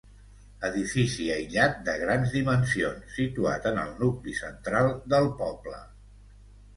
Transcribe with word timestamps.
Edifici 0.67 1.25
aïllat 1.33 1.75
de 1.89 1.93
grans 2.03 2.33
dimensions, 2.37 3.11
situat 3.17 3.67
en 3.73 3.77
el 3.81 3.91
nucli 3.99 4.33
central 4.39 4.89
del 5.15 5.29
poble. 5.43 5.83